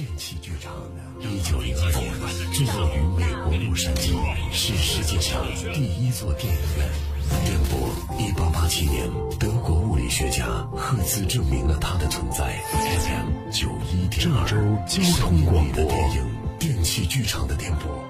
[0.00, 0.72] 电器剧场。
[1.20, 2.10] 一九零二年，
[2.54, 4.14] 坐落于美国洛杉矶，
[4.50, 6.88] 是世界上第一座电影院。
[7.44, 9.06] 电波，一八八七年，
[9.38, 12.62] 德国物理学家赫兹证明了它的存在。
[12.72, 14.56] FM 九一点二，郑
[14.88, 16.24] 州交通广播电影
[16.58, 18.02] 电器剧场的电波。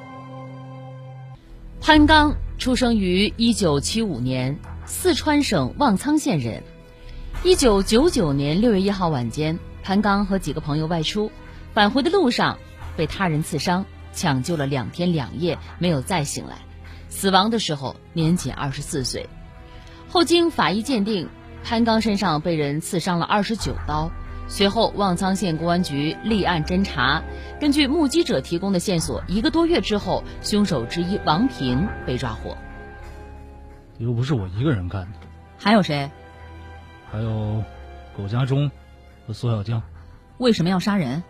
[1.81, 6.63] 潘刚出生于一九七五年，四川省旺苍县人。
[7.43, 11.33] 一九九九年六月一号晚间，潘刚和几个朋友外出，
[11.73, 12.59] 返回的路上
[12.97, 16.57] 被他人刺伤，抢救了两天两夜，没有再醒来。
[17.09, 19.29] 死亡的时候年仅二十四岁，
[20.09, 21.29] 后经法医鉴定，
[21.65, 24.11] 潘刚身上被人刺伤了二十九刀。
[24.49, 27.23] 随后，望苍县公安局立案侦查，
[27.61, 32.57] 根据目击者提供的线索，一个多月之后，凶手之一王平被抓获。
[33.99, 35.19] 又不是我一个人干的，
[35.57, 36.11] 还有谁？
[37.13, 37.63] 还有
[38.17, 38.69] 苟家忠
[39.25, 39.81] 和苏小江。
[40.39, 41.23] 为什么要杀人？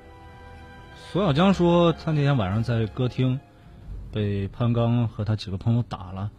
[1.09, 3.41] 索小江说，他那天晚上在歌厅。
[4.13, 6.31] 被潘刚和他几个朋友打了，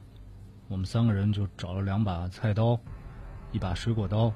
[0.67, 2.79] 我们三个人就找了两把菜刀，
[3.53, 4.33] 一把水果刀，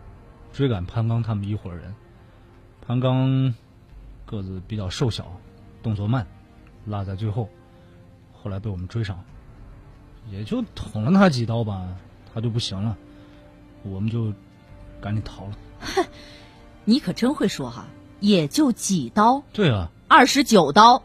[0.53, 1.94] 追赶潘刚他们一伙人。
[2.85, 3.53] 潘刚
[4.25, 5.27] 个子比较瘦小，
[5.83, 6.25] 动作慢，
[6.85, 7.50] 落在最后。
[8.31, 9.22] 后来被我们追上，
[10.30, 11.95] 也就捅了他几刀吧，
[12.33, 12.97] 他就不行了，
[13.83, 14.33] 我们就
[15.02, 15.57] 赶紧逃了。
[15.81, 16.05] 哼，
[16.85, 17.85] 你可真会说哈，
[18.22, 19.44] 也就几刀。
[19.52, 21.03] 对啊，二十九刀。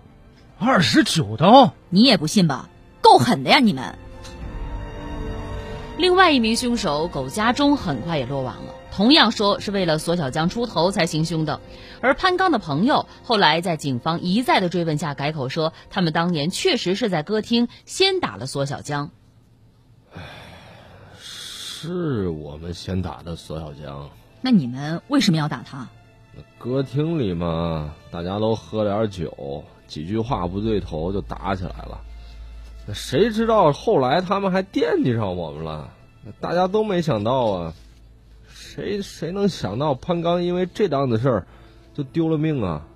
[0.56, 2.68] 二十九刀，你也不信吧？
[3.00, 3.98] 够狠的呀，你们！
[5.98, 11.60] 另外一名凶手苟家忠很快也落网了，同样说是为了索小江出头才行凶的。
[12.00, 19.10] 而潘刚的朋友后来在警方一再的追问下改口说，他们当年确实是在歌厅先打了索小江。
[20.14, 20.20] 唉，
[21.18, 24.08] 是我们先打的索小江。
[24.40, 25.88] 那你们为什么要打他？
[26.58, 29.64] 歌厅里嘛，大家都喝点酒。
[29.86, 32.00] 几句话不对头就打起来了，
[32.94, 35.92] 谁知道后来他们还惦记上我们了？
[36.40, 37.74] 大家都没想到啊，
[38.48, 41.46] 谁谁能想到潘刚因为这档子事儿
[41.92, 42.86] 就丢了命啊？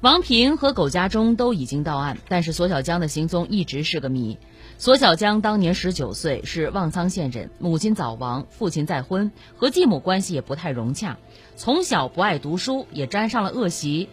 [0.00, 4.36] 王平和苟家忠都已经到案，但是索小江的行踪一直是个谜。
[4.80, 11.18] 索小江当年十九岁，是望苍县人，母亲早亡，父亲再婚，和继母关系也不太融洽，
[11.56, 14.08] 从小不爱读书，也沾上了恶习。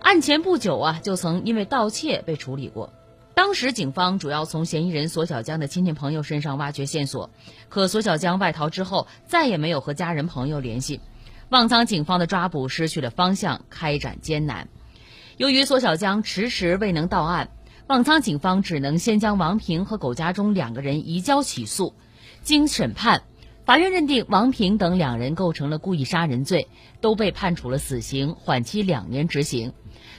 [0.00, 2.94] 案前不久啊，就曾因为盗窃被处理过。
[3.34, 7.28] 当时警方主要从嫌疑人索小江的亲戚朋友身上挖掘线索，
[7.68, 11.02] 可索小江外逃之后再也没有和家人朋友联系，
[11.50, 14.66] 望苍警方的抓捕失去了方向，开展艰难。
[15.36, 17.50] 由于索小江迟迟未能到案，
[17.88, 21.94] 旺苍警方只能先将王平和苟家中两个人移交起诉。
[22.42, 23.22] 经审判，
[23.64, 26.68] 法院认定王平等两人构成了故意杀人罪，
[27.00, 29.72] 都被判处了死刑，缓期两年执行。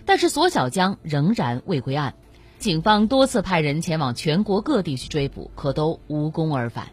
[0.03, 2.16] 但是索小江仍然未归案，
[2.57, 6.88] 警方多次派人前往全国各地去追捕，可都无功而返。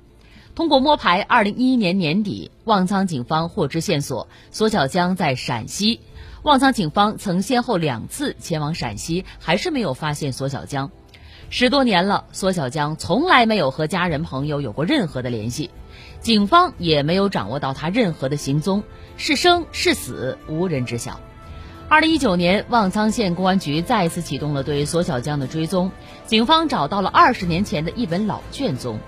[0.57, 6.01] 通过摸排，二零一一年年底，旺苍警方获知线索，索小江在陕西。
[6.45, 10.91] 旺苍警方曾先后两次前往陕西，还是没有发现索小江。
[11.51, 15.69] 十多年了，索小江从来没有和家人朋友有过任何的联系，
[16.21, 18.83] 警方也没有掌握到他任何的行踪，
[19.19, 21.21] 是生是死，无人知晓。
[21.91, 25.93] 二零一九年，旺苍县公安局再次启动了对索小江的追踪。
[26.25, 28.99] 警方找到了二十年前的一本老卷宗。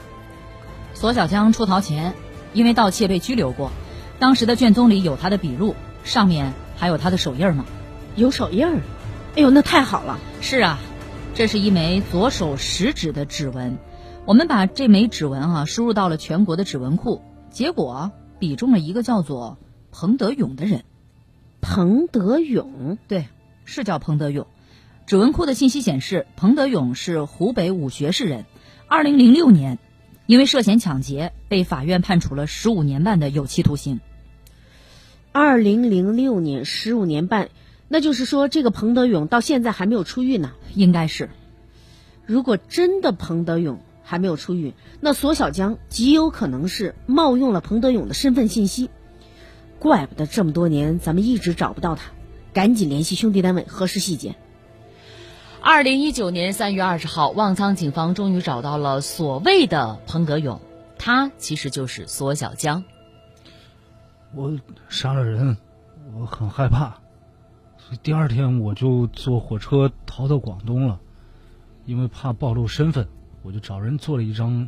[0.98, 2.14] 索小江出逃前，
[2.52, 3.70] 因为盗窃被拘留过。
[4.18, 7.64] 当时的卷宗里有他的笔录，上面还有他的手印吗？
[8.16, 8.80] 有手印儿。
[9.36, 10.18] 哎呦，那太好了！
[10.40, 10.80] 是啊，
[11.36, 13.78] 这是一枚左手食指的指纹。
[14.24, 18.10] 我们把这枚指纹啊输入到了全国的指纹库，结果
[18.40, 19.56] 比中了一个叫做
[19.92, 20.82] 彭德勇的人。
[21.60, 23.28] 彭德勇，对，
[23.64, 24.48] 是叫彭德勇。
[25.06, 28.46] 指纹库的信息显示，彭德勇是湖北武穴市人。
[28.88, 29.78] 二零零六年，
[30.28, 33.98] 因为涉嫌抢劫，被法院判处了十五年半的有期徒刑。
[35.32, 37.48] 二零零六年十五年半，
[37.88, 40.52] 那就是说，这个彭德勇到现在还没有出狱呢。
[40.74, 41.30] 应该是，
[42.26, 48.90] 如果真的彭德勇还没有出狱，那索小江极有可能是冒用了彭德勇的身份信息。
[49.78, 52.10] 怪不得这么多年咱们一直找不到他，
[52.52, 54.36] 赶紧联系兄弟单位核实细节。
[55.70, 60.62] 二零一九年三月二十号，旺苍警方终于找到了所谓的彭德勇，
[60.98, 62.82] 他其实就是索小江。
[64.34, 65.58] 我杀了人，
[66.14, 66.98] 我很害怕，
[67.76, 70.98] 所以第二天我就坐火车逃到广东了。
[71.84, 73.06] 因为怕暴露身份，
[73.42, 74.66] 我就找人做了一张，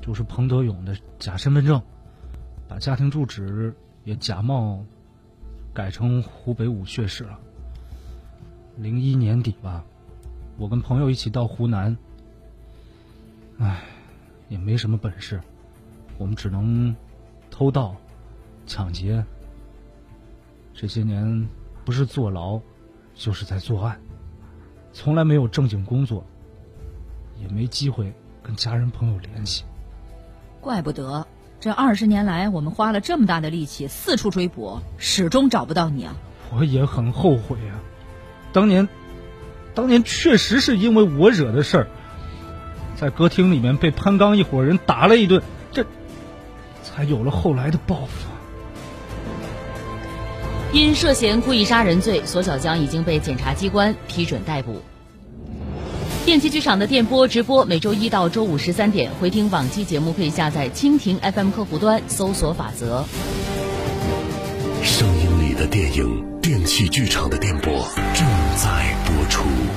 [0.00, 1.80] 就是彭德勇的假身份证，
[2.68, 3.72] 把家庭住址。
[4.02, 4.84] 也假冒
[5.72, 7.38] 改成湖北武穴市了。
[8.78, 9.84] 零一年底吧，
[10.56, 11.96] 我跟朋友一起到湖南，
[13.58, 13.82] 唉，
[14.48, 15.40] 也没什么本事，
[16.18, 16.94] 我们只能
[17.50, 17.96] 偷盗、
[18.66, 19.24] 抢劫。
[20.74, 21.48] 这些年
[21.84, 22.60] 不是坐牢，
[23.14, 24.00] 就是在作案，
[24.92, 26.24] 从来没有正经工作，
[27.40, 28.12] 也没机会
[28.42, 29.64] 跟家人朋友联系。
[30.60, 31.26] 怪不得
[31.58, 36.14] 这二十年来，我们花了这么大的力气四处追捕，始终找不到你啊！
[36.54, 37.80] 我也很后悔啊，
[38.52, 38.88] 当年，
[39.74, 41.86] 当年确实是因为我惹的事儿，
[42.96, 45.86] 在歌厅里面被潘刚一伙人打了一顿，这
[46.82, 48.28] 才有了后来的报复。
[50.72, 54.82] 因涉嫌故意杀人罪，索小江已经被检察机关批准逮捕。
[56.24, 63.04] 电器剧场的电波直播每周一到周五十三点，回听往期节目可以下载蜻蜓 FM 客户端搜索“法则”。
[64.82, 69.71] 声音里的电影，电器剧场的电波正在播出。